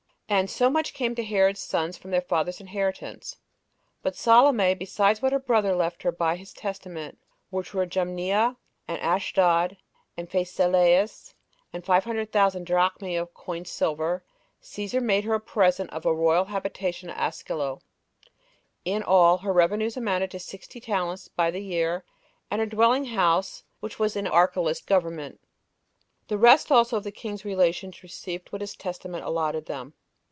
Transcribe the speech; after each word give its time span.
5. 0.31 0.39
And 0.39 0.49
so 0.49 0.69
much 0.69 0.93
came 0.93 1.13
to 1.15 1.25
Herod's 1.25 1.59
sons 1.59 1.97
from 1.97 2.11
their 2.11 2.21
father's 2.21 2.61
inheritance. 2.61 3.35
But 4.01 4.15
Salome, 4.15 4.73
besides 4.75 5.21
what 5.21 5.33
her 5.33 5.39
brother 5.39 5.75
left 5.75 6.03
her 6.03 6.11
by 6.13 6.37
his 6.37 6.53
testament, 6.53 7.17
which 7.49 7.73
were 7.73 7.85
Jamnia, 7.85 8.55
and 8.87 8.97
Ashdod, 9.01 9.75
and 10.15 10.29
Phasaelis, 10.29 11.33
and 11.73 11.83
five 11.83 12.05
hundred 12.05 12.31
thousand 12.31 12.65
[drachmae] 12.65 13.17
of 13.17 13.33
coined 13.33 13.67
silver, 13.67 14.23
Cæsar 14.63 15.03
made 15.03 15.25
her 15.25 15.33
a 15.33 15.39
present 15.41 15.89
of 15.91 16.05
a 16.05 16.13
royal 16.13 16.45
habitation 16.45 17.09
at 17.09 17.17
Askelo; 17.17 17.81
in 18.85 19.03
all, 19.03 19.39
her 19.39 19.51
revenues 19.51 19.97
amounted 19.97 20.31
to 20.31 20.39
sixty 20.39 20.79
talents 20.79 21.27
by 21.27 21.51
the 21.51 21.61
year, 21.61 22.05
and 22.49 22.61
her 22.61 22.65
dwelling 22.67 23.03
house 23.07 23.65
was 23.81 23.99
within 23.99 24.27
Archelaus's 24.27 24.81
government. 24.81 25.41
The 26.29 26.37
rest 26.37 26.71
also 26.71 26.95
of 26.95 27.03
the 27.03 27.11
king's 27.11 27.43
relations 27.43 28.01
received 28.01 28.53
what 28.53 28.61
his 28.61 28.77
testament 28.77 29.25
allotted 29.25 29.65
them. 29.65 29.93